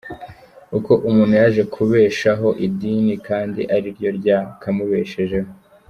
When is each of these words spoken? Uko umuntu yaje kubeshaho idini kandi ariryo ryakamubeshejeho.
Uko 0.77 0.91
umuntu 1.09 1.33
yaje 1.41 1.63
kubeshaho 1.73 2.47
idini 2.65 3.13
kandi 3.27 3.61
ariryo 3.75 4.09
ryakamubeshejeho. 4.19 5.49